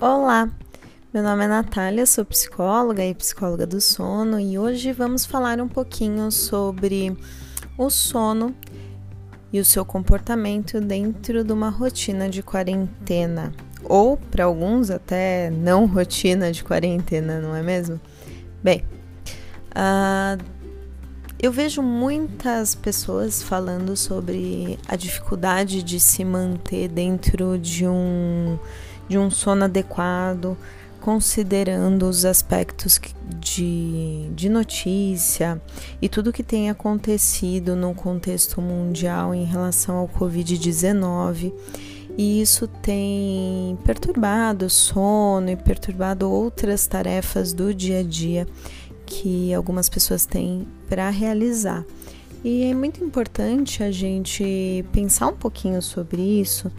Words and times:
Olá, 0.00 0.48
meu 1.12 1.22
nome 1.22 1.44
é 1.44 1.46
Natália, 1.46 2.06
sou 2.06 2.24
psicóloga 2.24 3.04
e 3.04 3.14
psicóloga 3.14 3.66
do 3.66 3.82
sono 3.82 4.40
e 4.40 4.58
hoje 4.58 4.94
vamos 4.94 5.26
falar 5.26 5.60
um 5.60 5.68
pouquinho 5.68 6.30
sobre 6.30 7.14
o 7.76 7.90
sono 7.90 8.56
e 9.52 9.60
o 9.60 9.64
seu 9.64 9.84
comportamento 9.84 10.80
dentro 10.80 11.44
de 11.44 11.52
uma 11.52 11.68
rotina 11.68 12.30
de 12.30 12.42
quarentena 12.42 13.52
ou 13.84 14.16
para 14.16 14.44
alguns 14.44 14.88
até 14.88 15.50
não 15.50 15.84
rotina 15.84 16.50
de 16.50 16.64
quarentena, 16.64 17.38
não 17.38 17.54
é 17.54 17.62
mesmo? 17.62 18.00
Bem, 18.62 18.82
uh, 19.72 20.42
eu 21.38 21.52
vejo 21.52 21.82
muitas 21.82 22.74
pessoas 22.74 23.42
falando 23.42 23.94
sobre 23.94 24.78
a 24.88 24.96
dificuldade 24.96 25.82
de 25.82 26.00
se 26.00 26.24
manter 26.24 26.88
dentro 26.88 27.58
de 27.58 27.86
um 27.86 28.58
de 29.10 29.18
um 29.18 29.28
sono 29.28 29.64
adequado, 29.64 30.56
considerando 31.00 32.08
os 32.08 32.24
aspectos 32.24 33.00
de, 33.40 34.30
de 34.36 34.48
notícia 34.48 35.60
e 36.00 36.08
tudo 36.08 36.32
que 36.32 36.44
tem 36.44 36.70
acontecido 36.70 37.74
no 37.74 37.92
contexto 37.92 38.62
mundial 38.62 39.34
em 39.34 39.44
relação 39.44 39.96
ao 39.96 40.08
Covid-19. 40.08 41.52
E 42.16 42.40
isso 42.40 42.68
tem 42.68 43.76
perturbado 43.84 44.66
o 44.66 44.70
sono 44.70 45.50
e 45.50 45.56
perturbado 45.56 46.30
outras 46.30 46.86
tarefas 46.86 47.52
do 47.52 47.74
dia 47.74 47.98
a 47.98 48.02
dia 48.04 48.46
que 49.04 49.52
algumas 49.52 49.88
pessoas 49.88 50.24
têm 50.24 50.68
para 50.88 51.10
realizar. 51.10 51.84
E 52.44 52.64
é 52.64 52.74
muito 52.74 53.02
importante 53.04 53.82
a 53.82 53.90
gente 53.90 54.84
pensar 54.92 55.26
um 55.26 55.36
pouquinho 55.36 55.82
sobre 55.82 56.22
isso, 56.22 56.70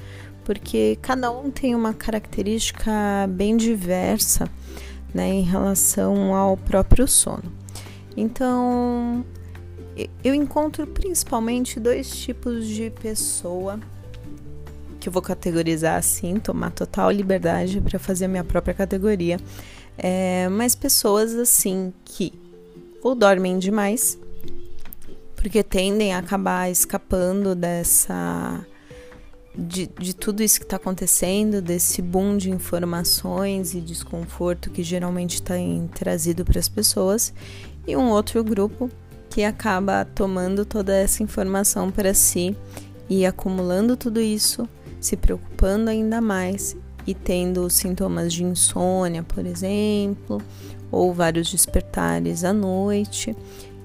porque 0.51 0.97
cada 1.01 1.31
um 1.31 1.49
tem 1.49 1.73
uma 1.73 1.93
característica 1.93 2.91
bem 3.29 3.55
diversa 3.55 4.49
né, 5.13 5.29
em 5.29 5.43
relação 5.43 6.35
ao 6.35 6.57
próprio 6.57 7.07
sono. 7.07 7.49
Então, 8.17 9.23
eu 10.21 10.35
encontro 10.35 10.85
principalmente 10.85 11.79
dois 11.79 12.09
tipos 12.09 12.67
de 12.67 12.89
pessoa 12.89 13.79
que 14.99 15.07
eu 15.07 15.13
vou 15.13 15.21
categorizar 15.21 15.97
assim, 15.97 16.35
tomar 16.35 16.71
total 16.71 17.09
liberdade 17.11 17.79
para 17.79 17.97
fazer 17.97 18.25
a 18.25 18.27
minha 18.27 18.43
própria 18.43 18.73
categoria. 18.73 19.37
É, 19.97 20.49
mas 20.49 20.75
pessoas 20.75 21.33
assim 21.33 21.93
que 22.03 22.33
ou 23.01 23.15
dormem 23.15 23.57
demais, 23.57 24.19
porque 25.33 25.63
tendem 25.63 26.13
a 26.13 26.17
acabar 26.17 26.69
escapando 26.69 27.55
dessa 27.55 28.65
de, 29.55 29.87
de 29.87 30.15
tudo 30.15 30.41
isso 30.41 30.59
que 30.59 30.65
está 30.65 30.77
acontecendo, 30.77 31.61
desse 31.61 32.01
boom 32.01 32.37
de 32.37 32.49
informações 32.49 33.73
e 33.73 33.81
desconforto 33.81 34.69
que 34.69 34.83
geralmente 34.83 35.35
está 35.35 35.55
trazido 35.93 36.45
para 36.45 36.59
as 36.59 36.69
pessoas, 36.69 37.33
e 37.85 37.95
um 37.95 38.09
outro 38.09 38.43
grupo 38.43 38.89
que 39.29 39.43
acaba 39.43 40.05
tomando 40.05 40.65
toda 40.65 40.95
essa 40.95 41.23
informação 41.23 41.89
para 41.89 42.13
si 42.13 42.55
e 43.09 43.25
acumulando 43.25 43.97
tudo 43.97 44.21
isso, 44.21 44.67
se 44.99 45.17
preocupando 45.17 45.89
ainda 45.89 46.21
mais 46.21 46.75
e 47.07 47.13
tendo 47.13 47.69
sintomas 47.69 48.31
de 48.31 48.43
insônia, 48.43 49.23
por 49.23 49.45
exemplo, 49.45 50.41
ou 50.91 51.13
vários 51.13 51.51
despertares 51.51 52.43
à 52.43 52.53
noite, 52.53 53.35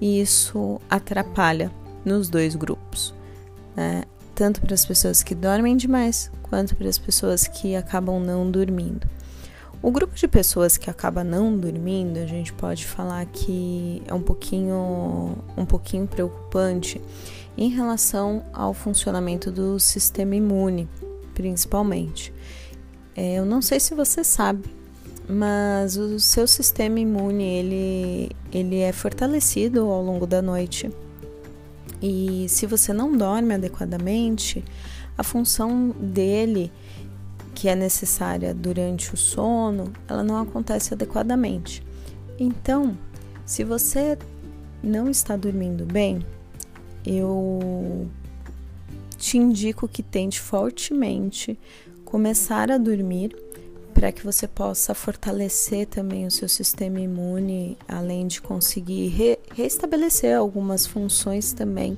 e 0.01 0.21
isso 0.21 0.81
atrapalha 0.91 1.73
nos 2.05 2.29
dois 2.29 2.55
grupos. 2.55 3.15
Né? 3.75 4.03
Tanto 4.37 4.61
para 4.61 4.75
as 4.75 4.85
pessoas 4.85 5.23
que 5.23 5.35
dormem 5.35 5.77
demais 5.77 6.31
quanto 6.43 6.77
para 6.77 6.89
as 6.89 6.99
pessoas 6.99 7.49
que 7.49 7.75
acabam 7.75 8.21
não 8.21 8.49
dormindo. 8.49 9.09
O 9.83 9.91
grupo 9.91 10.15
de 10.15 10.29
pessoas 10.29 10.77
que 10.77 10.91
acaba 10.91 11.25
não 11.25 11.57
dormindo, 11.57 12.19
a 12.19 12.27
gente 12.27 12.53
pode 12.53 12.85
falar 12.85 13.25
que 13.27 14.03
é 14.07 14.13
um 14.13 14.21
pouquinho, 14.21 15.37
um 15.57 15.65
pouquinho 15.65 16.07
preocupante 16.07 17.01
em 17.57 17.71
relação 17.71 18.45
ao 18.53 18.75
funcionamento 18.75 19.51
do 19.51 19.81
sistema 19.81 20.37
imune, 20.37 20.87
principalmente. 21.35 22.33
É, 23.17 23.37
eu 23.37 23.47
não 23.47 23.63
sei 23.63 23.81
se 23.81 23.95
você 23.95 24.23
sabe, 24.23 24.69
mas 25.27 25.97
o 25.97 26.21
seu 26.21 26.47
sistema 26.47 27.01
imune 27.01 27.45
ele, 27.45 28.31
ele 28.53 28.81
é 28.81 28.93
fortalecido 28.93 29.89
ao 29.91 30.03
longo 30.03 30.27
da 30.27 30.43
noite 30.43 30.91
e 32.01 32.47
se 32.49 32.67
você 32.67 32.93
não 32.93 33.17
dorme 33.17 33.55
adequadamente, 33.55 34.65
a 35.17 35.23
função 35.23 35.91
dele, 35.99 36.71
que 37.55 37.69
é 37.69 37.75
necessária 37.75 38.53
durante 38.53 39.15
o 39.15 39.17
sono, 39.17 39.93
ela 40.07 40.23
não 40.23 40.37
acontece 40.37 40.93
adequadamente. 40.93 41.83
Então, 42.39 42.97
se 43.45 43.65
você 43.65 44.19
não 44.83 45.09
está 45.09 45.37
dormindo 45.37 45.87
bem, 45.87 46.25
eu 47.05 48.09
te 49.17 49.39
indico 49.39 49.89
que 49.89 50.03
tente 50.03 50.41
fortemente 50.41 51.59
começar 52.05 52.71
a 52.71 52.79
dormir 52.79 53.35
para 53.97 54.13
que 54.13 54.23
você 54.23 54.47
possa 54.47 54.95
fortalecer 54.95 55.87
também 55.87 56.27
o 56.27 56.31
seu 56.31 56.51
sistema 56.51 57.01
imune, 57.01 57.79
além 57.89 58.27
de 58.27 58.43
conseguir 58.43 59.09
re 59.09 59.39
restabelecer 59.55 60.37
algumas 60.37 60.87
funções 60.87 61.55
também 61.55 61.97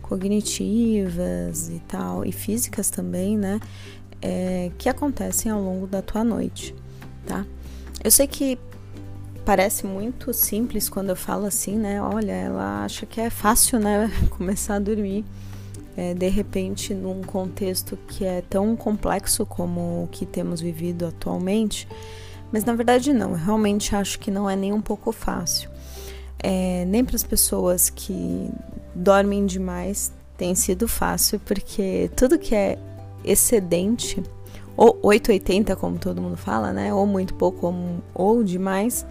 cognitivas 0.00 1.68
e 1.68 1.80
tal, 1.88 2.24
e 2.24 2.30
físicas 2.30 2.90
também, 2.90 3.36
né? 3.36 3.58
É, 4.22 4.70
que 4.78 4.88
acontecem 4.88 5.50
ao 5.50 5.60
longo 5.60 5.88
da 5.88 6.00
tua 6.00 6.22
noite, 6.22 6.72
tá? 7.26 7.44
Eu 8.04 8.10
sei 8.12 8.28
que 8.28 8.56
parece 9.44 9.84
muito 9.84 10.32
simples 10.32 10.88
quando 10.88 11.08
eu 11.08 11.16
falo 11.16 11.44
assim, 11.44 11.76
né? 11.76 12.00
Olha, 12.00 12.30
ela 12.30 12.84
acha 12.84 13.04
que 13.04 13.20
é 13.20 13.30
fácil, 13.30 13.80
né? 13.80 14.08
Começar 14.30 14.76
a 14.76 14.78
dormir 14.78 15.24
é, 15.96 16.14
de 16.14 16.28
repente 16.28 16.92
num 16.92 17.22
contexto 17.22 17.96
que 18.08 18.24
é 18.24 18.42
tão 18.42 18.76
complexo 18.76 19.46
como 19.46 20.04
o 20.04 20.08
que 20.10 20.26
temos 20.26 20.60
vivido 20.60 21.06
atualmente, 21.06 21.88
mas 22.52 22.64
na 22.64 22.74
verdade 22.74 23.12
não, 23.12 23.30
eu 23.30 23.36
realmente 23.36 23.94
acho 23.96 24.18
que 24.18 24.30
não 24.30 24.48
é 24.48 24.54
nem 24.54 24.72
um 24.72 24.80
pouco 24.80 25.10
fácil. 25.12 25.70
É, 26.38 26.84
nem 26.84 27.04
para 27.04 27.16
as 27.16 27.24
pessoas 27.24 27.90
que 27.90 28.50
dormem 28.94 29.46
demais 29.46 30.12
tem 30.36 30.54
sido 30.54 30.86
fácil, 30.86 31.40
porque 31.40 32.10
tudo 32.14 32.38
que 32.38 32.54
é 32.54 32.78
excedente, 33.24 34.22
ou 34.76 34.98
880, 35.02 35.74
como 35.76 35.98
todo 35.98 36.20
mundo 36.20 36.36
fala, 36.36 36.72
né? 36.72 36.92
Ou 36.92 37.06
muito 37.06 37.34
pouco, 37.34 37.66
ou, 37.66 37.74
ou 38.14 38.44
demais, 38.44 39.06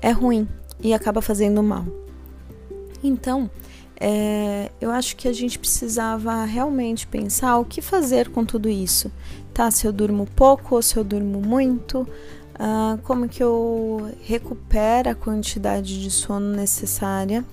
é 0.00 0.10
ruim 0.10 0.46
e 0.80 0.92
acaba 0.92 1.22
fazendo 1.22 1.62
mal. 1.62 1.86
Então, 3.02 3.50
é, 4.04 4.72
eu 4.80 4.90
acho 4.90 5.14
que 5.14 5.28
a 5.28 5.32
gente 5.32 5.56
precisava 5.56 6.44
realmente 6.44 7.06
pensar 7.06 7.56
o 7.58 7.64
que 7.64 7.80
fazer 7.80 8.30
com 8.30 8.44
tudo 8.44 8.68
isso. 8.68 9.12
Tá, 9.54 9.70
se 9.70 9.86
eu 9.86 9.92
durmo 9.92 10.26
pouco 10.34 10.74
ou 10.74 10.82
se 10.82 10.96
eu 10.96 11.04
durmo 11.04 11.40
muito, 11.40 12.00
uh, 12.00 12.98
como 13.04 13.28
que 13.28 13.40
eu 13.40 14.12
recupero 14.24 15.10
a 15.10 15.14
quantidade 15.14 16.02
de 16.02 16.10
sono 16.10 16.50
necessária 16.52 17.44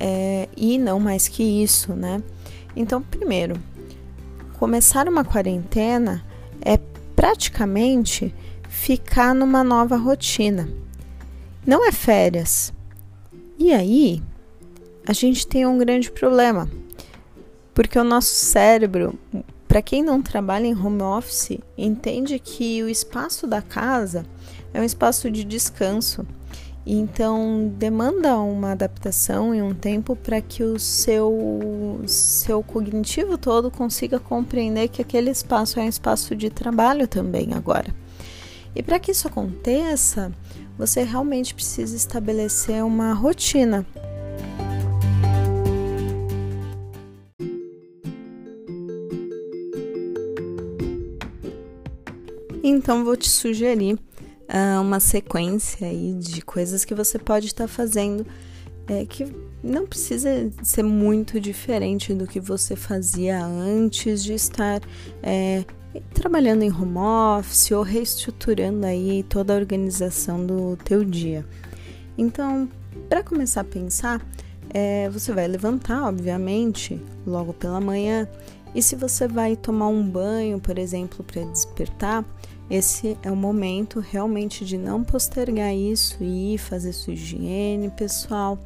é, 0.00 0.48
e 0.56 0.78
não 0.78 0.98
mais 0.98 1.28
que 1.28 1.42
isso, 1.42 1.92
né? 1.92 2.22
Então, 2.74 3.02
primeiro, 3.02 3.60
começar 4.58 5.06
uma 5.06 5.26
quarentena 5.26 6.24
é 6.62 6.78
praticamente 7.14 8.34
ficar 8.66 9.34
numa 9.34 9.62
nova 9.62 9.96
rotina. 9.96 10.66
Não 11.66 11.86
é 11.86 11.92
férias. 11.92 12.72
E 13.58 13.74
aí, 13.74 14.22
a 15.06 15.12
gente 15.12 15.46
tem 15.46 15.66
um 15.66 15.78
grande 15.78 16.10
problema, 16.10 16.70
porque 17.74 17.98
o 17.98 18.04
nosso 18.04 18.34
cérebro, 18.34 19.18
para 19.66 19.82
quem 19.82 20.02
não 20.02 20.22
trabalha 20.22 20.66
em 20.66 20.76
home 20.76 21.02
office, 21.02 21.58
entende 21.76 22.38
que 22.38 22.82
o 22.82 22.88
espaço 22.88 23.46
da 23.46 23.60
casa 23.60 24.24
é 24.72 24.80
um 24.80 24.84
espaço 24.84 25.30
de 25.30 25.44
descanso. 25.44 26.26
Então 26.84 27.72
demanda 27.78 28.36
uma 28.38 28.72
adaptação 28.72 29.54
e 29.54 29.62
um 29.62 29.72
tempo 29.72 30.16
para 30.16 30.40
que 30.40 30.64
o 30.64 30.80
seu 30.80 32.00
seu 32.06 32.60
cognitivo 32.60 33.38
todo 33.38 33.70
consiga 33.70 34.18
compreender 34.18 34.88
que 34.88 35.00
aquele 35.00 35.30
espaço 35.30 35.78
é 35.78 35.84
um 35.84 35.88
espaço 35.88 36.34
de 36.34 36.50
trabalho 36.50 37.06
também 37.06 37.54
agora. 37.54 37.94
E 38.74 38.82
para 38.82 38.98
que 38.98 39.12
isso 39.12 39.28
aconteça, 39.28 40.32
você 40.76 41.04
realmente 41.04 41.54
precisa 41.54 41.94
estabelecer 41.94 42.84
uma 42.84 43.12
rotina 43.12 43.86
Então 52.62 53.04
vou 53.04 53.16
te 53.16 53.28
sugerir 53.28 53.94
uh, 53.94 54.80
uma 54.80 55.00
sequência 55.00 55.86
aí 55.86 56.14
de 56.14 56.42
coisas 56.42 56.84
que 56.84 56.94
você 56.94 57.18
pode 57.18 57.46
estar 57.46 57.66
fazendo 57.66 58.24
é, 58.86 59.04
que 59.06 59.32
não 59.62 59.86
precisa 59.86 60.50
ser 60.62 60.82
muito 60.82 61.40
diferente 61.40 62.14
do 62.14 62.26
que 62.26 62.40
você 62.40 62.74
fazia 62.74 63.44
antes 63.44 64.22
de 64.22 64.34
estar 64.34 64.80
é, 65.22 65.64
trabalhando 66.12 66.62
em 66.62 66.72
home 66.72 66.98
office 66.98 67.70
ou 67.70 67.82
reestruturando 67.82 68.84
aí 68.84 69.22
toda 69.28 69.54
a 69.54 69.56
organização 69.56 70.44
do 70.44 70.76
teu 70.76 71.04
dia. 71.04 71.46
Então, 72.18 72.68
para 73.08 73.22
começar 73.22 73.60
a 73.62 73.64
pensar, 73.64 74.20
é, 74.70 75.08
você 75.10 75.32
vai 75.32 75.46
levantar, 75.46 76.02
obviamente, 76.04 77.00
logo 77.26 77.52
pela 77.52 77.80
manhã. 77.80 78.28
E 78.74 78.82
se 78.82 78.96
você 78.96 79.28
vai 79.28 79.56
tomar 79.56 79.88
um 79.88 80.02
banho, 80.02 80.58
por 80.58 80.78
exemplo, 80.78 81.24
para 81.24 81.42
despertar, 81.44 82.24
esse 82.70 83.18
é 83.22 83.30
o 83.30 83.36
momento 83.36 84.00
realmente 84.00 84.64
de 84.64 84.78
não 84.78 85.04
postergar 85.04 85.74
isso 85.74 86.16
e 86.22 86.54
ir 86.54 86.58
fazer 86.58 86.92
sua 86.92 87.12
higiene 87.12 87.90
pessoal 87.90 88.58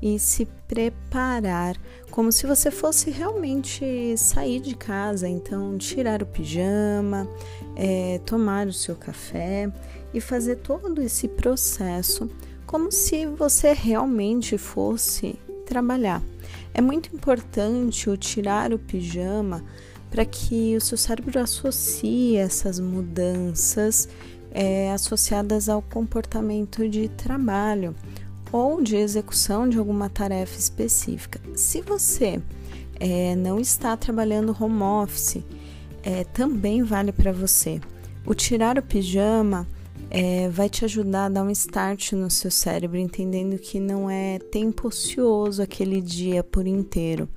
e 0.00 0.16
se 0.18 0.46
preparar 0.68 1.76
como 2.10 2.30
se 2.30 2.46
você 2.46 2.70
fosse 2.70 3.10
realmente 3.10 4.16
sair 4.16 4.60
de 4.60 4.76
casa. 4.76 5.28
Então, 5.28 5.76
tirar 5.76 6.22
o 6.22 6.26
pijama, 6.26 7.28
é, 7.74 8.20
tomar 8.24 8.68
o 8.68 8.72
seu 8.72 8.94
café 8.94 9.70
e 10.14 10.20
fazer 10.20 10.56
todo 10.56 11.02
esse 11.02 11.26
processo 11.26 12.30
como 12.64 12.92
se 12.92 13.26
você 13.26 13.72
realmente 13.72 14.58
fosse 14.58 15.38
trabalhar. 15.68 16.22
É 16.72 16.80
muito 16.80 17.14
importante 17.14 18.08
o 18.08 18.16
tirar 18.16 18.72
o 18.72 18.78
pijama 18.78 19.62
para 20.10 20.24
que 20.24 20.74
o 20.74 20.80
seu 20.80 20.96
cérebro 20.96 21.38
associe 21.38 22.36
essas 22.36 22.80
mudanças 22.80 24.08
é, 24.50 24.90
associadas 24.92 25.68
ao 25.68 25.82
comportamento 25.82 26.88
de 26.88 27.08
trabalho 27.10 27.94
ou 28.50 28.82
de 28.82 28.96
execução 28.96 29.68
de 29.68 29.78
alguma 29.78 30.08
tarefa 30.08 30.58
específica. 30.58 31.38
Se 31.54 31.82
você 31.82 32.40
é, 32.98 33.36
não 33.36 33.60
está 33.60 33.94
trabalhando 33.94 34.56
home 34.58 34.82
office, 34.82 35.44
é, 36.02 36.24
também 36.24 36.82
vale 36.82 37.12
para 37.12 37.32
você. 37.32 37.78
O 38.24 38.34
tirar 38.34 38.78
o 38.78 38.82
pijama 38.82 39.66
é, 40.10 40.48
vai 40.48 40.68
te 40.68 40.84
ajudar 40.84 41.26
a 41.26 41.28
dar 41.28 41.42
um 41.42 41.50
start 41.50 42.12
no 42.12 42.30
seu 42.30 42.50
cérebro, 42.50 42.98
entendendo 42.98 43.58
que 43.58 43.78
não 43.78 44.08
é 44.08 44.38
tempo 44.38 44.88
ocioso 44.88 45.62
aquele 45.62 46.00
dia 46.00 46.42
por 46.42 46.66
inteiro. 46.66 47.28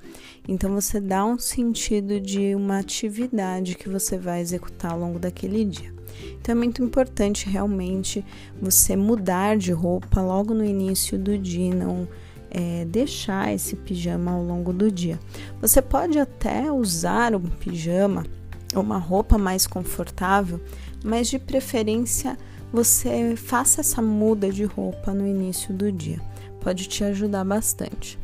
Então 0.48 0.72
você 0.72 1.00
dá 1.00 1.24
um 1.24 1.38
sentido 1.38 2.18
de 2.18 2.54
uma 2.54 2.78
atividade 2.78 3.74
que 3.74 3.88
você 3.88 4.16
vai 4.16 4.40
executar 4.40 4.92
ao 4.92 4.98
longo 4.98 5.18
daquele 5.18 5.64
dia. 5.64 5.92
Então 6.40 6.52
é 6.52 6.56
muito 6.56 6.82
importante 6.82 7.48
realmente 7.48 8.24
você 8.60 8.96
mudar 8.96 9.56
de 9.56 9.72
roupa 9.72 10.20
logo 10.20 10.54
no 10.54 10.64
início 10.64 11.18
do 11.18 11.36
dia, 11.38 11.74
não 11.74 12.08
é, 12.50 12.84
deixar 12.84 13.52
esse 13.52 13.76
pijama 13.76 14.32
ao 14.32 14.42
longo 14.42 14.72
do 14.72 14.90
dia. 14.90 15.18
Você 15.60 15.80
pode 15.80 16.18
até 16.18 16.70
usar 16.70 17.34
um 17.34 17.40
pijama, 17.40 18.26
uma 18.74 18.98
roupa 18.98 19.38
mais 19.38 19.66
confortável, 19.66 20.60
mas 21.04 21.28
de 21.28 21.38
preferência 21.38 22.36
você 22.72 23.36
faça 23.36 23.80
essa 23.82 24.00
muda 24.00 24.50
de 24.50 24.64
roupa 24.64 25.12
no 25.12 25.26
início 25.26 25.74
do 25.74 25.92
dia. 25.92 26.20
Pode 26.60 26.88
te 26.88 27.04
ajudar 27.04 27.44
bastante. 27.44 28.18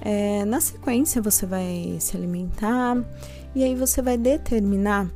É, 0.00 0.44
na 0.44 0.60
sequência, 0.60 1.22
você 1.22 1.46
vai 1.46 1.96
se 1.98 2.16
alimentar 2.16 3.02
e 3.54 3.64
aí 3.64 3.74
você 3.74 4.02
vai 4.02 4.18
determinar 4.18 5.10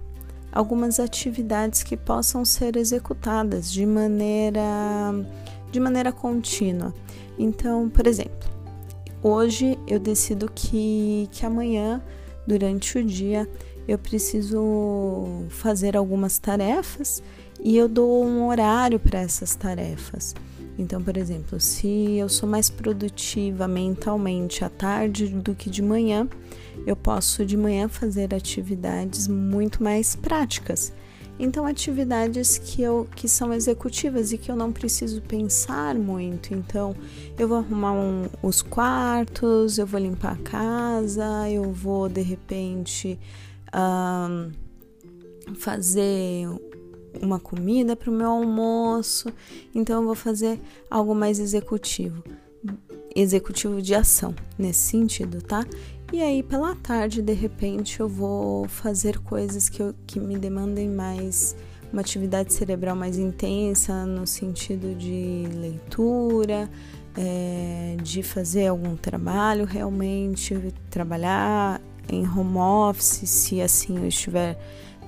algumas 0.51 0.99
atividades 0.99 1.83
que 1.83 1.97
possam 1.97 2.45
ser 2.45 2.77
executadas 2.77 3.71
de 3.71 3.85
maneira, 3.85 4.63
de 5.71 5.79
maneira 5.79 6.11
contínua. 6.11 6.95
Então, 7.39 7.89
por 7.89 8.07
exemplo, 8.07 8.49
hoje 9.23 9.79
eu 9.87 10.01
decido 10.01 10.51
que, 10.53 11.29
que 11.31 11.45
amanhã, 11.45 12.03
durante 12.47 12.99
o 12.99 13.05
dia, 13.05 13.49
eu 13.87 13.99
preciso 13.99 15.47
fazer 15.51 15.97
algumas 15.97 16.39
tarefas 16.39 17.23
e 17.63 17.77
eu 17.77 17.89
dou 17.89 18.25
um 18.25 18.47
horário 18.47 18.99
para 18.99 19.21
essas 19.21 19.55
tarefas. 19.55 20.35
Então, 20.79 21.03
por 21.03 21.17
exemplo, 21.17 21.61
se 21.61 22.17
eu 22.17 22.29
sou 22.29 22.49
mais 22.49 22.71
produtiva 22.71 23.69
mentalmente 23.69 24.65
à 24.65 24.71
tarde 24.71 25.29
do 25.29 25.55
que 25.55 25.69
de 25.69 25.83
manhã, 25.83 26.27
eu 26.87 26.97
posso 26.97 27.45
de 27.45 27.57
manhã 27.57 27.89
fazer 27.89 28.35
atividades 28.35 29.29
muito 29.29 29.83
mais 29.83 30.17
práticas. 30.17 30.93
Então, 31.39 31.65
atividades 31.65 32.59
que, 32.59 32.83
eu, 32.83 33.09
que 33.17 33.27
são 33.27 33.53
executivas 33.53 34.31
e 34.31 34.39
que 34.39 34.51
eu 34.51 34.57
não 34.57 34.71
preciso 34.71 35.23
pensar 35.23 35.95
muito. 35.95 36.53
Então, 36.53 36.95
eu 37.39 37.49
vou 37.49 37.59
arrumar 37.59 37.93
um, 37.93 38.29
os 38.43 38.61
quartos, 38.61 39.79
eu 39.79 39.87
vou 39.87 40.01
limpar 40.01 40.33
a 40.33 40.37
casa, 40.37 41.51
eu 41.51 41.73
vou 41.73 42.11
de 42.11 42.21
repente 42.21 43.19
um, 43.75 44.51
fazer 45.55 46.47
uma 47.21 47.39
comida 47.39 47.97
para 47.97 48.11
o 48.11 48.15
meu 48.15 48.29
almoço, 48.29 49.33
então 49.75 50.01
eu 50.01 50.07
vou 50.07 50.15
fazer 50.15 50.61
algo 50.91 51.15
mais 51.15 51.39
executivo, 51.39 52.23
executivo 53.15 53.81
de 53.81 53.95
ação 53.95 54.35
nesse 54.59 54.81
sentido, 54.81 55.43
tá? 55.43 55.65
E 56.13 56.21
aí 56.23 56.43
pela 56.43 56.75
tarde, 56.75 57.23
de 57.23 57.33
repente, 57.33 58.01
eu 58.01 58.09
vou 58.09 58.67
fazer 58.69 59.19
coisas 59.19 59.69
que, 59.69 59.81
eu, 59.81 59.95
que 60.07 60.19
me 60.19 60.37
demandem 60.37 60.89
mais 60.89 61.57
uma 61.93 62.03
atividade 62.03 62.53
cerebral 62.53 62.95
mais 62.95 63.19
intensa 63.19 64.07
no 64.07 64.27
sentido 64.27 64.95
de 64.95 65.45
leitura, 65.55 66.71
é, 67.17 67.97
de 68.03 68.23
fazer 68.23 68.69
algum 68.69 68.97
trabalho 68.97 69.65
realmente, 69.65 70.57
trabalhar 70.89 71.81
em 72.09 72.27
home 72.27 72.59
office, 72.59 73.29
se 73.29 73.61
assim 73.61 73.99
eu 73.99 74.07
estiver 74.07 74.59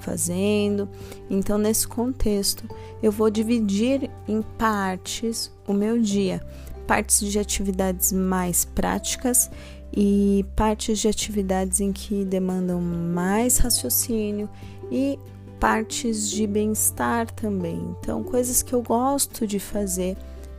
fazendo. 0.03 0.89
Então, 1.31 1.57
nesse 1.57 1.87
contexto, 1.87 2.65
eu 3.03 3.13
vou 3.13 3.31
dividir 3.31 4.11
em 4.29 4.43
partes 4.59 5.51
o 5.67 5.73
meu 5.73 5.99
dia, 5.99 6.45
partes 6.87 7.21
de 7.21 7.39
atividades 7.39 8.13
mais 8.13 8.65
práticas 8.65 9.51
e 9.95 10.45
partes 10.57 10.99
de 10.99 11.09
atividades 11.09 11.81
em 11.81 11.93
que 11.93 12.25
demandam 12.25 12.81
mais 12.81 13.59
raciocínio 13.59 14.49
e 14.91 15.19
partes 15.61 16.29
de 16.29 16.47
bem-estar 16.47 17.31
também. 17.31 17.95
Então, 18.01 18.25
coisas 18.25 18.63
que 18.63 18.73
eu 18.75 18.83
gosto 18.83 19.47
de 19.47 19.59
fazer 19.59 20.17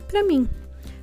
para 0.08 0.22
mim. 0.24 0.48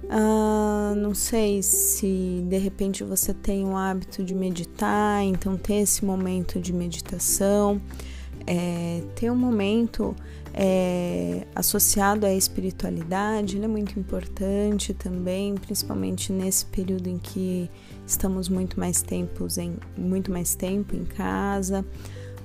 Uh, 0.05 0.95
não 0.95 1.13
sei 1.13 1.61
se 1.61 2.43
de 2.49 2.57
repente 2.57 3.03
você 3.03 3.33
tem 3.33 3.65
o 3.65 3.77
hábito 3.77 4.23
de 4.23 4.33
meditar, 4.33 5.23
então 5.23 5.55
ter 5.55 5.75
esse 5.75 6.03
momento 6.03 6.59
de 6.59 6.73
meditação 6.73 7.79
é, 8.47 9.03
ter 9.15 9.31
um 9.31 9.35
momento 9.35 10.15
é, 10.53 11.45
associado 11.55 12.25
à 12.25 12.33
espiritualidade, 12.33 13.61
é 13.61 13.67
muito 13.67 13.99
importante 13.99 14.93
também, 14.93 15.55
principalmente 15.55 16.31
nesse 16.31 16.65
período 16.65 17.07
em 17.07 17.17
que 17.17 17.69
estamos 18.05 18.49
muito 18.49 18.79
mais 18.79 19.01
tempos 19.01 19.57
em 19.57 19.77
muito 19.97 20.31
mais 20.31 20.55
tempo 20.55 20.95
em 20.95 21.05
casa. 21.05 21.85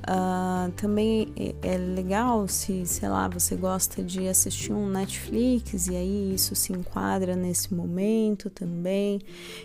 Uh, 0.09 0.71
também 0.77 1.33
é, 1.37 1.75
é 1.75 1.77
legal 1.77 2.47
se, 2.47 2.87
sei 2.87 3.09
lá, 3.09 3.27
você 3.27 3.57
gosta 3.57 4.05
de 4.05 4.29
assistir 4.29 4.73
um 4.73 4.89
Netflix 4.89 5.89
e 5.89 5.97
aí 5.97 6.33
isso 6.33 6.55
se 6.55 6.73
enquadra 6.73 7.35
nesse 7.35 7.75
momento 7.75 8.49
também. 8.49 9.21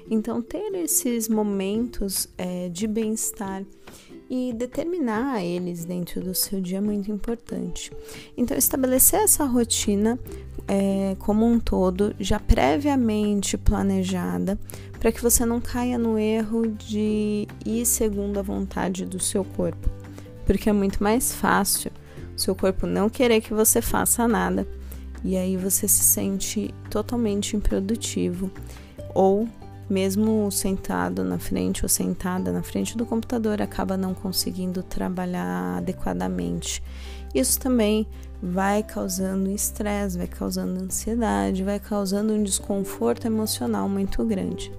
Então, 0.09 0.41
ter 0.41 0.73
esses 0.73 1.29
momentos 1.29 2.27
é, 2.39 2.69
de 2.69 2.87
bem-estar 2.87 3.63
e 4.33 4.53
determinar 4.53 5.43
eles 5.43 5.83
dentro 5.83 6.21
do 6.21 6.33
seu 6.33 6.61
dia 6.61 6.77
é 6.77 6.81
muito 6.81 7.11
importante. 7.11 7.91
Então, 8.37 8.57
estabelecer 8.57 9.19
essa 9.19 9.43
rotina 9.43 10.17
é, 10.65 11.17
como 11.19 11.45
um 11.45 11.59
todo, 11.59 12.15
já 12.17 12.39
previamente 12.39 13.57
planejada, 13.57 14.57
para 14.97 15.11
que 15.11 15.21
você 15.21 15.45
não 15.45 15.59
caia 15.59 15.97
no 15.97 16.17
erro 16.17 16.65
de 16.65 17.45
ir 17.65 17.85
segundo 17.85 18.39
a 18.39 18.41
vontade 18.41 19.05
do 19.05 19.19
seu 19.19 19.43
corpo, 19.43 19.89
porque 20.45 20.69
é 20.69 20.73
muito 20.73 21.03
mais 21.03 21.33
fácil 21.33 21.91
o 22.33 22.39
seu 22.39 22.55
corpo 22.55 22.87
não 22.87 23.09
querer 23.09 23.41
que 23.41 23.53
você 23.53 23.81
faça 23.81 24.29
nada 24.29 24.65
e 25.25 25.35
aí 25.35 25.57
você 25.57 25.89
se 25.89 26.03
sente 26.03 26.73
totalmente 26.89 27.57
improdutivo 27.57 28.49
ou 29.13 29.45
mesmo 29.91 30.49
sentado 30.49 31.23
na 31.23 31.37
frente 31.37 31.83
ou 31.83 31.89
sentada 31.89 32.51
na 32.51 32.63
frente 32.63 32.97
do 32.97 33.05
computador, 33.05 33.61
acaba 33.61 33.97
não 33.97 34.13
conseguindo 34.13 34.81
trabalhar 34.81 35.77
adequadamente. 35.77 36.81
Isso 37.35 37.59
também 37.59 38.07
vai 38.41 38.83
causando 38.83 39.51
estresse, 39.51 40.17
vai 40.17 40.27
causando 40.27 40.81
ansiedade, 40.81 41.63
vai 41.63 41.79
causando 41.79 42.33
um 42.33 42.41
desconforto 42.41 43.25
emocional 43.25 43.89
muito 43.89 44.23
grande. 44.23 44.71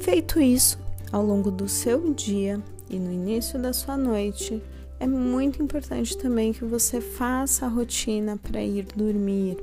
Feito 0.00 0.40
isso, 0.40 0.78
ao 1.12 1.24
longo 1.24 1.50
do 1.50 1.68
seu 1.68 2.12
dia 2.14 2.60
e 2.88 2.98
no 2.98 3.12
início 3.12 3.60
da 3.60 3.72
sua 3.72 3.96
noite, 3.96 4.62
é 4.98 5.06
muito 5.06 5.62
importante 5.62 6.16
também 6.16 6.52
que 6.52 6.64
você 6.64 7.00
faça 7.00 7.66
a 7.66 7.68
rotina 7.68 8.38
para 8.38 8.62
ir 8.62 8.86
dormir 8.96 9.58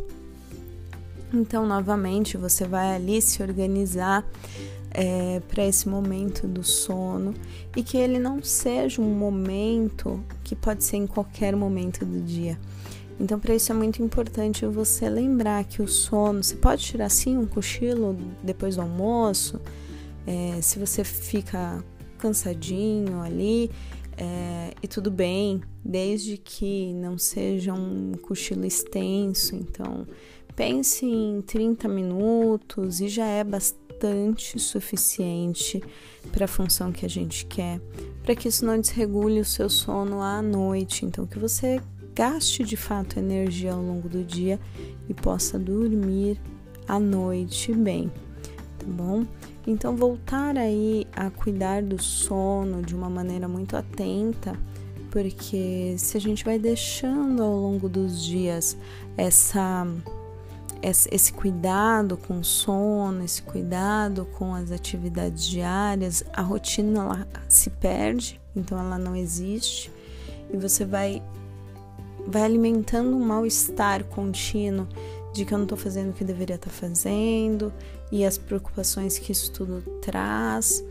então, 1.34 1.66
novamente, 1.66 2.38
você 2.38 2.66
vai 2.66 2.96
ali 2.96 3.22
se 3.22 3.42
organizar 3.42 4.28
é, 4.92 5.42
para 5.48 5.66
esse 5.66 5.88
momento 5.88 6.48
do 6.48 6.64
sono 6.64 7.34
e 7.76 7.84
que 7.84 7.98
ele 7.98 8.20
não 8.20 8.44
seja 8.44 9.02
um 9.02 9.14
momento 9.14 10.24
que 10.44 10.56
pode 10.56 10.84
ser 10.84 10.98
em 10.98 11.08
qualquer 11.08 11.56
momento 11.56 12.06
do 12.06 12.20
dia. 12.20 12.60
Então, 13.20 13.40
para 13.40 13.56
isso 13.56 13.72
é 13.72 13.76
muito 13.76 14.02
importante 14.02 14.66
você 14.66 15.08
lembrar 15.08 15.64
que 15.64 15.82
o 15.82 15.88
sono, 15.88 16.44
você 16.44 16.56
pode 16.56 16.84
tirar 16.84 17.10
sim 17.10 17.38
um 17.38 17.46
cochilo 17.46 18.18
depois 18.44 18.76
do 18.76 18.82
almoço, 18.82 19.62
é, 20.26 20.60
se 20.62 20.80
você 20.80 21.04
fica 21.04 21.84
cansadinho 22.18 23.22
ali, 23.22 23.70
é, 24.18 24.74
e 24.84 24.88
tudo 24.88 25.10
bem, 25.10 25.62
desde 25.84 26.38
que 26.38 26.94
não 26.94 27.18
seja 27.18 27.74
um 27.74 28.14
cochilo 28.22 28.66
extenso. 28.66 29.56
Então, 29.56 30.06
pense 30.56 31.06
em 31.06 31.42
30 31.42 31.88
minutos 31.88 33.02
e 33.02 33.08
já 33.08 33.26
é 33.26 33.44
bastante 33.44 34.60
suficiente 34.60 35.82
para 36.32 36.46
a 36.46 36.48
função 36.48 36.92
que 36.92 37.06
a 37.06 37.10
gente 37.10 37.46
quer, 37.46 37.80
para 38.24 38.36
que 38.36 38.48
isso 38.48 38.66
não 38.66 38.80
desregule 38.80 39.40
o 39.40 39.46
seu 39.46 39.70
sono 39.70 40.22
à 40.22 40.42
noite. 40.42 41.06
Então, 41.06 41.26
que 41.26 41.38
você 41.38 41.82
gaste 42.16 42.64
de 42.64 42.76
fato 42.76 43.20
energia 43.20 43.74
ao 43.74 43.82
longo 43.82 44.10
do 44.10 44.24
dia 44.24 44.60
e 45.08 45.14
possa 45.14 45.58
dormir 45.58 46.40
à 46.88 47.00
noite 47.00 47.74
bem, 47.74 48.12
tá 48.80 48.86
bom? 48.88 49.26
Então, 49.66 49.96
voltar 49.96 50.58
aí 50.58 51.06
a 51.16 51.30
cuidar 51.30 51.84
do 51.84 52.02
sono 52.02 52.82
de 52.82 52.96
uma 52.96 53.10
maneira 53.10 53.48
muito 53.48 53.78
atenta, 53.78 54.58
porque 55.12 55.96
se 55.98 56.18
a 56.18 56.22
gente 56.22 56.44
vai 56.44 56.58
deixando 56.58 57.44
ao 57.44 57.56
longo 57.56 57.88
dos 57.88 58.24
dias 58.24 58.78
essa 59.16 59.86
esse 60.84 61.32
cuidado 61.32 62.18
com 62.18 62.40
o 62.40 62.44
sono, 62.44 63.24
esse 63.24 63.42
cuidado 63.42 64.26
com 64.38 64.54
as 64.56 64.72
atividades 64.72 65.46
diárias, 65.46 66.24
a 66.34 66.42
rotina 66.42 67.02
ela 67.02 67.28
se 67.48 67.70
perde, 67.70 68.42
então 68.56 68.80
ela 68.80 68.98
não 68.98 69.16
existe 69.16 69.92
e 70.52 70.58
você 70.58 70.86
vai 70.86 71.22
vai 72.28 72.44
alimentando 72.44 73.16
um 73.16 73.26
mal-estar 73.26 74.04
contínuo 74.04 74.88
de 75.34 75.44
que 75.44 75.54
eu 75.54 75.58
não 75.58 75.66
estou 75.66 75.78
fazendo 75.78 76.12
o 76.12 76.14
que 76.14 76.24
deveria 76.24 76.56
estar 76.56 76.70
tá 76.70 76.76
fazendo 76.76 77.74
e 78.12 78.24
as 78.26 78.38
preocupações 78.38 79.18
que 79.18 79.32
isso 79.32 79.52
tudo 79.52 79.82
traz. 80.02 80.84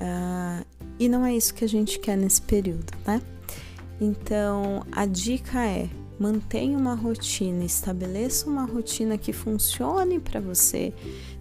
Uh, 0.00 0.66
e 0.98 1.08
não 1.08 1.24
é 1.24 1.34
isso 1.34 1.54
que 1.54 1.64
a 1.64 1.68
gente 1.68 1.98
quer 1.98 2.16
nesse 2.16 2.42
período, 2.42 2.92
né? 3.06 3.22
Então 4.00 4.84
a 4.90 5.06
dica 5.06 5.64
é 5.64 5.88
mantenha 6.22 6.78
uma 6.78 6.94
rotina, 6.94 7.64
estabeleça 7.64 8.48
uma 8.48 8.64
rotina 8.64 9.18
que 9.18 9.32
funcione 9.32 10.20
para 10.20 10.40
você 10.40 10.92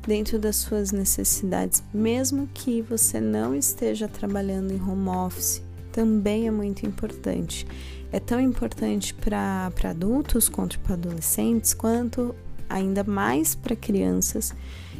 dentro 0.05 0.39
das 0.39 0.55
suas 0.55 0.91
necessidades, 0.91 1.83
mesmo 1.93 2.50
que 2.53 2.81
você 2.81 3.21
não 3.21 3.55
esteja 3.55 4.07
trabalhando 4.07 4.71
em 4.71 4.81
home 4.81 5.09
office, 5.09 5.61
também 5.91 6.47
é 6.47 6.51
muito 6.51 6.85
importante 6.85 7.67
é 8.11 8.19
tão 8.19 8.39
importante 8.39 9.13
para 9.13 9.71
adultos 9.83 10.50
quanto 10.50 10.77
para 10.79 10.95
adolescentes, 10.95 11.73
quanto 11.73 12.35
ainda 12.69 13.03
mais 13.03 13.55
para 13.55 13.75
crianças. 13.75 14.53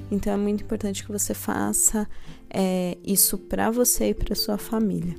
Então 0.10 0.34
é 0.34 0.38
muito 0.38 0.64
importante 0.64 1.04
que 1.04 1.12
você 1.12 1.34
faça 1.34 2.08
é, 2.50 2.98
isso 3.04 3.38
para 3.38 3.70
você 3.70 4.10
e 4.10 4.14
para 4.14 4.34
sua 4.34 4.58
família. 4.58 5.16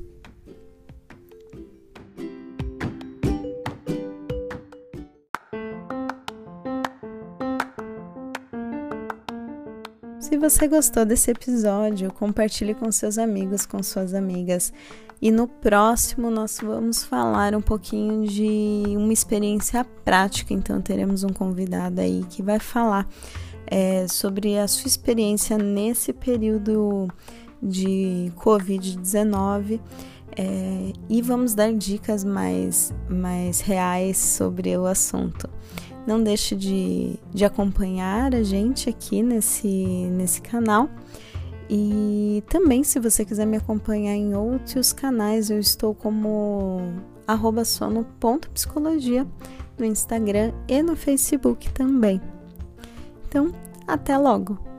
Você 10.43 10.67
gostou 10.67 11.05
desse 11.05 11.31
episódio, 11.31 12.13
compartilhe 12.13 12.75
com 12.75 12.91
seus 12.91 13.17
amigos, 13.17 13.65
com 13.65 13.81
suas 13.81 14.13
amigas. 14.13 14.73
E 15.21 15.31
no 15.31 15.47
próximo 15.47 16.33
nós 16.33 16.59
vamos 16.61 17.05
falar 17.05 17.55
um 17.55 17.61
pouquinho 17.61 18.27
de 18.27 18.83
uma 18.97 19.13
experiência 19.13 19.85
prática. 20.05 20.53
Então 20.53 20.81
teremos 20.81 21.23
um 21.23 21.29
convidado 21.29 22.01
aí 22.01 22.25
que 22.29 22.43
vai 22.43 22.59
falar 22.59 23.09
é, 23.69 24.09
sobre 24.09 24.59
a 24.59 24.67
sua 24.67 24.89
experiência 24.89 25.57
nesse 25.57 26.13
período 26.13 27.07
de 27.63 28.33
Covid-19. 28.37 29.81
É, 30.37 30.93
e 31.09 31.23
vamos 31.23 31.55
dar 31.55 31.73
dicas 31.73 32.25
mais, 32.25 32.93
mais 33.09 33.61
reais 33.61 34.19
sobre 34.19 34.77
o 34.77 34.87
assunto. 34.87 35.49
Não 36.06 36.23
deixe 36.23 36.56
de, 36.56 37.14
de 37.32 37.44
acompanhar 37.44 38.35
a 38.35 38.42
gente 38.42 38.88
aqui 38.88 39.23
nesse, 39.23 39.68
nesse 39.68 40.40
canal. 40.40 40.88
E 41.71 42.42
também, 42.49 42.85
se 42.85 42.99
você 42.99 43.25
quiser 43.25 43.47
me 43.47 43.56
acompanhar 43.56 44.14
em 44.14 44.35
outros 44.35 44.92
canais, 44.92 45.49
eu 45.49 45.59
estou 45.59 45.94
como 45.94 46.80
sono.psicologia 47.64 49.26
no 49.78 49.85
Instagram 49.85 50.52
e 50.68 50.82
no 50.82 50.97
Facebook 50.97 51.71
também. 51.71 52.21
Então, 53.26 53.52
até 53.87 54.18
logo! 54.18 54.72